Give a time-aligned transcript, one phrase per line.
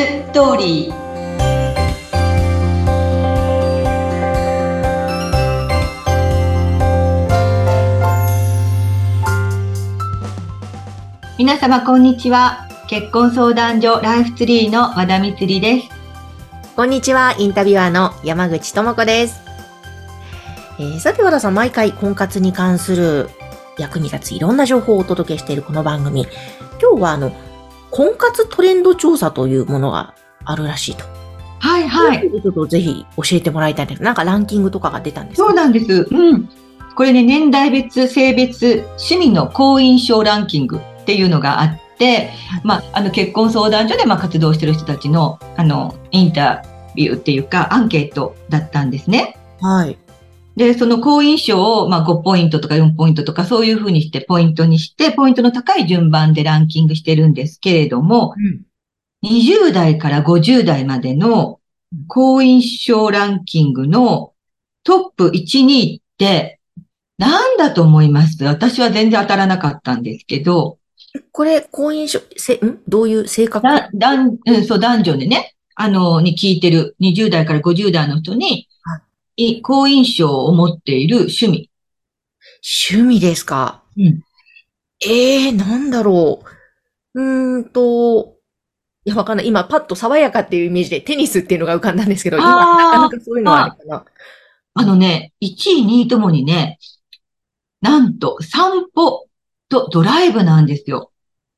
[0.00, 0.94] ストーリー
[11.36, 15.88] 皆様こんにちは結婚相談所ライフツリーの和田光です
[16.76, 19.42] こんにちは、インタビュアーの山口智子です。
[20.78, 23.28] えーさて和田さん、毎回婚活に関する
[23.76, 26.26] 役に立ついろんな情報をお届けしているこの番組。
[26.80, 27.32] 今日はあの、
[27.90, 31.04] 婚活トレンド調査というものがあるらしいと。
[31.58, 34.02] はいはいちょっとぜひ教えてもらいたいんです。
[34.02, 36.48] なんかランキングとかが出たんですかそうなんですうん
[36.94, 42.30] これね年代別性別趣味の好印象ランキングっていうのがあって、
[42.64, 49.38] まあ、あの結婚相談所でまあ活動してる人たちのあのインタビューっていうかアンケートだったんですね。
[49.60, 49.98] はい。
[50.56, 58.34] で、その好印象を、まあ、5ポイントとか4ポイントとかそういうふうにしてポイントにして、ポイントの高い順番でランキングしてるんですけれども、
[59.24, 61.60] 20代から50代までの
[62.08, 64.32] 好印象ランキングの
[64.84, 66.58] トップ1、2って
[67.18, 68.42] 何だと思います？
[68.44, 70.78] 私は全然当たらなかったんですけど、
[71.32, 72.80] これ、婚姻書、せ、ん？
[72.88, 73.66] どういう性格？
[73.66, 78.68] だ、だん、うん、そう、男女でね、あの、に聞いてる20代から50代の人に、
[79.36, 81.70] い好印象を持っている趣味。
[82.92, 83.82] 趣味ですか？
[83.96, 84.22] うん。
[85.02, 86.42] ええー、なんだろ
[87.14, 87.22] う。
[87.22, 88.36] うーんと、
[89.04, 89.46] いや、わかんない。
[89.46, 94.04] 今、パッと爽やかっていうイメージでテニスっていうのが浮かんだんですけど、今、なかなかそういうのはあるかな。
[94.74, 96.78] あのね、1位、2位ともにね、
[97.80, 99.26] なんと散歩
[99.70, 101.12] とドライブなんですよ。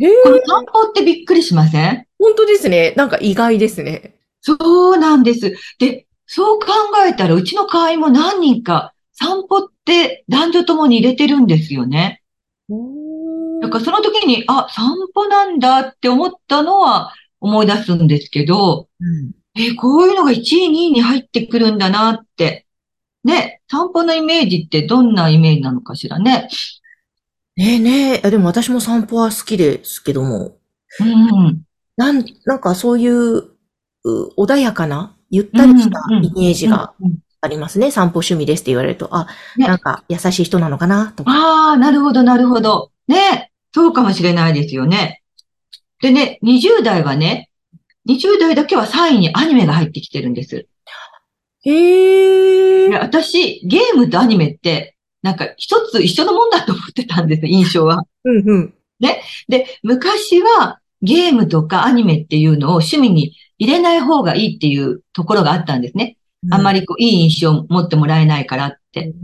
[0.00, 2.06] ええこの散歩ってびっくりしません？
[2.18, 2.94] 本当ですね。
[2.96, 4.16] なんか意外ですね。
[4.40, 4.56] そ
[4.92, 5.54] うなんです。
[5.78, 6.66] で、そう考
[7.06, 12.22] えたら、うちの会員も何人か散歩って男女ともに入れてるんですよね。
[13.60, 22.66] だからその時に、あ、散歩なんだって思ったのは思い出すんですけど、うんえ、こういうのが1位、2位に入ってくるんだなって。
[23.22, 26.48] ね、散歩のイメージってどんなイメージなのかしらね。
[27.56, 28.30] ねえねえ。
[28.30, 30.58] でも私も散歩は好きですけども、
[31.00, 31.62] うん。
[31.96, 37.90] なん、なんかそういう、う穏やかな、ゆったりしたイメージがうんありますね。
[37.90, 39.26] 散歩趣味ですって言われると、あ、
[39.56, 41.30] ねなんか優しい人なのかな、とか。
[41.30, 42.90] ああ、なるほど、なるほど。
[43.06, 45.20] ね、そうかもしれないですよね。
[46.00, 47.50] でね、20代はね、
[48.08, 50.66] 20代だけは3位にアニメが入ってきてるんです。
[51.66, 58.04] へえで私、ゲームとアニメって、なんか一つ一緒のもんだと思ってたんです、印象は。
[58.24, 58.74] うんうん。
[59.48, 66.16] で、昔はゲームとかアニメっていうのを趣味に入れない方がいいっていうところがあったんですね。
[66.50, 66.80] あんまり。
[66.80, 69.14] りこういい印象を持ってもらえないからって。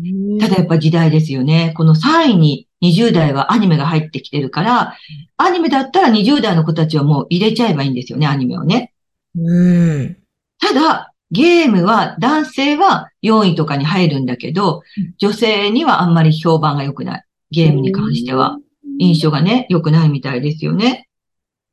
[0.41, 1.73] ただやっぱ時代ですよね。
[1.77, 4.95] この3位に20代はアニメが入ってきてるから、
[5.37, 8.93] アニメだったら20代の子たちはもう入れちゃえばいいんですよね、アニメをね。
[9.37, 10.17] うん。
[10.61, 17.25] ただ、ゲームは、男性は4位とかに入るんだけどうん、女性にはあんまり評判が良くない。
[17.53, 18.59] ゲームに関しては。
[18.99, 21.09] 印象がね、良くないみたいですよね。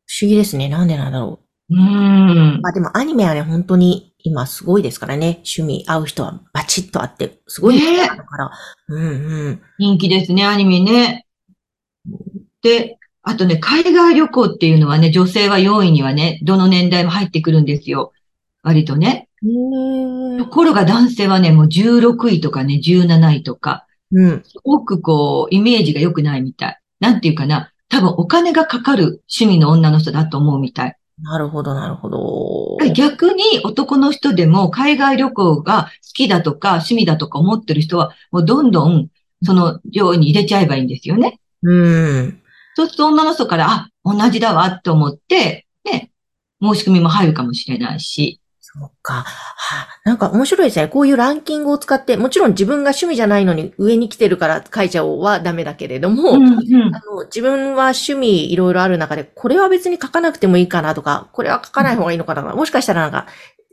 [0.07, 0.69] 不思議ですね。
[0.69, 2.61] なんでなんだろうーんう。。
[2.61, 5.41] まあでもアニメはね、本当に今すごいですからね。
[5.45, 8.51] 趣味合う人はバチッとあって、すごい人だから。
[8.87, 9.61] うんうん。
[9.77, 11.25] 人気ですね、アニメね。
[12.63, 18.13] で、あとね、海外旅行っていうのはね、女性は4位にはね、どの年代も入ってくるんですよ。
[18.63, 19.27] 割とね。
[20.39, 24.43] ところが男性はね、もう16位とかね、17位とか、うん。
[24.45, 26.79] すごくこう、イメージが良くないみたい。
[27.01, 30.97] なんていうかな、多分お金がかかる趣味の女の人だと思うみたい。
[31.21, 32.77] なるほど、なるほど。
[32.93, 39.07] 逆に男の人でも海外旅行が好きだとか趣味だとか思ってる人は、もうどんどん
[39.43, 41.39] その上位に入れちゃえばいいんですよね。
[41.63, 41.87] う
[42.27, 42.41] ん。
[42.75, 46.11] そうすると女の人から、あ、同じだわって思って、ね、
[46.61, 48.39] 申し込みも入るかもしれないし。
[48.79, 49.13] そうか。
[49.13, 50.87] はあ、なんか面白いですね。
[50.87, 62.41] こういうランキングを使って、もちろん自分が趣味じゃないのに上に来てるから書いちゃおうはダメだけれども、うんうんあの自分は趣味いろいろある中で、これは別に書かなくてもいいかなとか、これは書かない方がいいのかな。
[62.55, 63.27] もしかしたらなんか、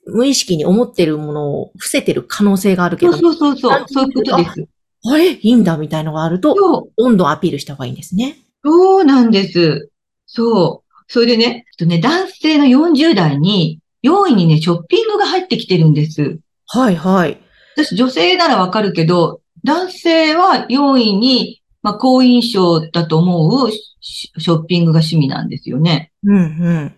[0.07, 4.69] 無意識に思ってるものを伏せてる可能性があるけど、そうそうそうそう、そういうことです。
[5.07, 5.33] あれ？
[5.33, 8.39] いいんだみたいのがあると、どんどんアピールした方がいいんですね。
[8.65, 9.91] そうなんです。
[10.27, 10.95] そう。
[11.07, 16.39] それでね、とね、男性の40代に、4位にね、ショッピングが入ってきてるんです。
[16.67, 17.41] はいはい。
[17.75, 26.13] 私、女性ならわかるけど、男性は4位に、まあ、好印象だと思うシショッピングが趣味なんですよね。
[26.23, 26.95] うんうん。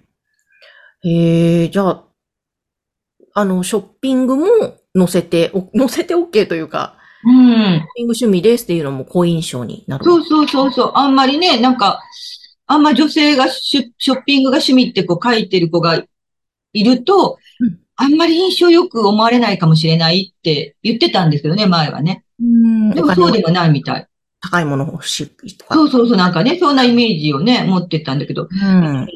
[1.05, 2.05] えー、じゃあ、
[3.35, 4.47] あの、ショッピングも
[4.97, 7.47] 載せて、お 載せて OK というか、うん。
[7.47, 10.05] ショッピング趣味ですっていうのも好印象になる。
[10.05, 10.93] そうそうそうそう。
[10.95, 12.03] あんまりね、なんか、
[12.67, 16.03] あんま女性がショッピングが趣味ってこう書いてる子が
[16.79, 22.25] いると、うんあんまり印象よく思われないかもしれないって言ってたんですよね、前はね。
[22.39, 22.91] うん。
[22.91, 24.07] でもそうでもないみたい。
[24.43, 25.75] 高いもの欲しいとか。
[25.75, 28.49] そうそうそう、なんかね、そんなイメージをね、持ってたんだけど。
[28.51, 28.97] うん。
[28.97, 29.09] うん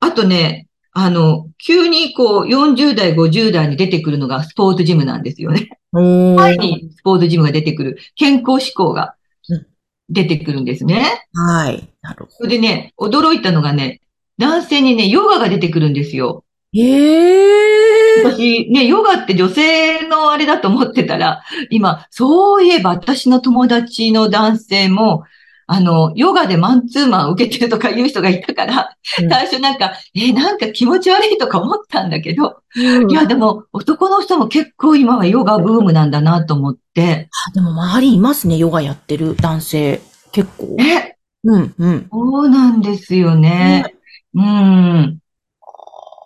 [0.00, 5.70] あとね、あの、急にこう、40代、50代に出てくるのがスポーツジムなんですよね。
[5.92, 9.14] お前にスポーツジムが出てくる、健康志向が
[9.48, 9.66] うん
[10.10, 11.26] 出てくるんですね。
[11.32, 11.88] はい。
[12.02, 14.02] なるほそれでね、驚いたのがね、
[14.36, 16.43] 男性にね、ヨガが出てくるんですよ。
[16.74, 16.80] ど。
[16.80, 25.24] ええ私ね、ヨガって女性のあれだと思ってたら、今、そういえば私の友達の男性も、
[25.66, 40.00] あの、ヨガでマンツーマン受けてるとかいう人がいたから、うん最初なんか、え、なんか気持ち悪いとか思ったんだけど、うんいや、でも男の人も結構今はヨガブームなんだなと思って、あでも周りいますね、ヨガやってる男性。
[40.32, 40.76] 結構。
[40.80, 42.08] え、うん、うん。
[42.10, 43.94] そうなんですよね。
[44.34, 45.18] うん。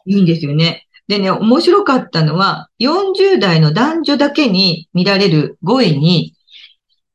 [0.09, 0.87] いいんですよね。
[1.07, 6.35] でね、面白かったのは、40代の男女だけに見られる5位に、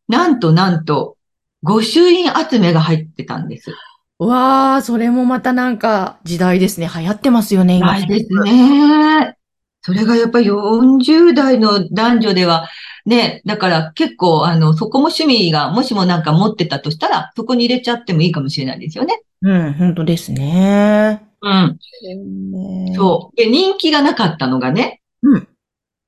[0.07, 1.17] なんとなんと、
[1.61, 3.71] 御朱印集めが入ってたんです。
[4.19, 6.89] わあ、それもまたなんか時代ですね。
[6.93, 7.87] 流行ってますよね、今。
[7.87, 9.37] ないですね。
[9.81, 12.69] それがやっぱり40代の男女では、
[13.05, 19.21] ね、だから結構、あの、そこも趣味が、もしもなんか持ってたとしたら、そこに入れちゃってもいいかもしれないですよね。
[19.41, 21.21] うん、本当ですね。
[21.43, 22.91] うん。
[22.91, 22.95] う。
[22.95, 23.35] そう。
[23.35, 25.47] で、人気がなかったのがね、うん。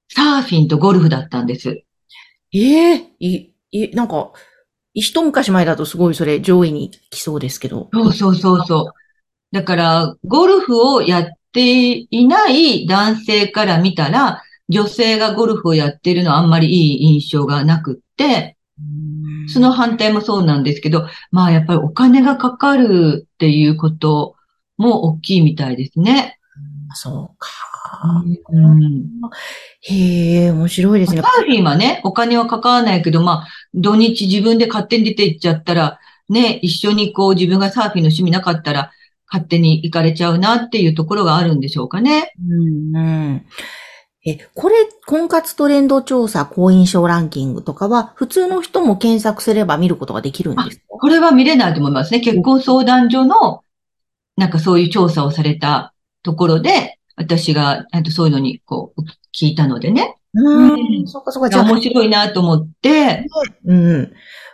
[0.10, 1.84] サーフィンとゴルフだったんです。
[2.54, 4.32] ええい、い、なんか、
[4.94, 7.90] 一昔前だとすごいそれ上位に来そうですけど。
[7.94, 8.94] そうそうそうそう。
[9.52, 18.56] だから、ゴルフをやっていない男性から見たら、女性がゴルフをやってるのはあんまりいい印象がなくって、
[19.48, 24.35] その反対もそうなんですけど、まあやっぱりお金がかかるっていうこと
[24.78, 26.40] も大きいみたいですね。
[26.94, 27.52] そうか。
[28.50, 29.22] うん、
[29.82, 31.22] へえ、面白いですね。
[31.22, 38.92] サーフィンはね、お金はかからないけど、まあ、土日自分で勝手に出て行っちゃったら、ね、一緒にこう自分がサーフィンの趣味なかったら、
[39.32, 42.34] 勝手に行かれちゃうなっていうところがあるんでしょうかね。
[42.40, 43.46] うんうん。
[44.26, 44.76] え、これ、
[45.06, 50.84] 婚活トレンド調査、好印象ランキングとかは、普通の人も検索すれば見ることができるんですか？
[50.88, 52.20] これは見れないと思いますね。
[52.22, 53.62] 結婚相談所の、
[54.38, 55.94] なんかそういう調査をされた
[56.24, 59.02] ところで、私が、あとそういうのにこう、
[59.34, 60.16] 聞いたのでね。
[60.34, 63.26] うんうんそっかそっか、じゃあ、面白いなと思って、
[63.66, 64.12] うん。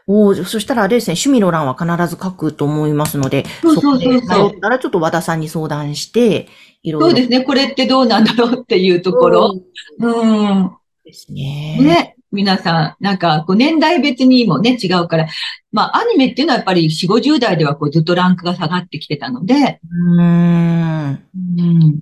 [0.08, 6.48] おーそしたらあれですね、趣味の欄は必ず書くと思いますので、そうそうそうそうこで迷ったらちょっと和田さんに相談して、
[6.84, 7.08] いろいろ。
[7.08, 9.62] そうですね、これってどうなんだろうっていうところ。
[10.00, 10.72] うん。
[11.06, 11.78] ですね。
[11.80, 12.16] ね。
[12.32, 15.28] 皆さん、なんか、こう年代別にもね、違うから。
[15.72, 21.24] まあ、アニメっていうのはやっぱり4、50代ではこうずっとランクが下がってきてたので、うーん。
[21.36, 22.00] うん。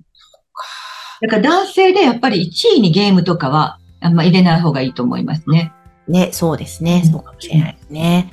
[1.20, 5.72] だから男性でやっぱり1位にゲームとかは、あんま入れない方がいいと思いますね。
[6.08, 7.02] ね、そうですね。
[7.04, 8.32] うんそうかもしれないですね。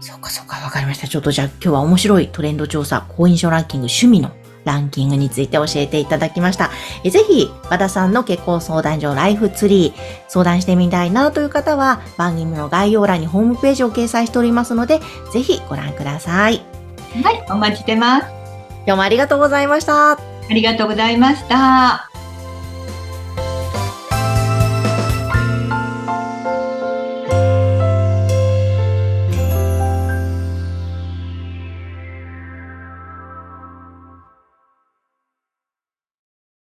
[0.00, 1.08] そうかそうか、わかりました。
[1.08, 4.30] ちょっとじゃあ今日は面白いトレンド調査、好印象ランキング、趣味の
[4.66, 6.70] ランキングについて教えていただきました。
[7.04, 15.00] えぜひ、和田さんの結婚相談所ライフツリー、相談してみたいなという方は、番組の概要欄にホームページを掲載しておりますので、
[15.32, 16.60] ぜひご覧ください。
[17.22, 18.26] はい、お待ちしてます。
[18.84, 20.12] 今日もありがとうございました。
[20.12, 20.18] あ
[20.50, 22.15] りがとうございました。